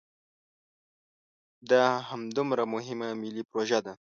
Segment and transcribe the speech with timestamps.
[1.69, 3.93] دا همدومره مهمه ملي پروژه ده.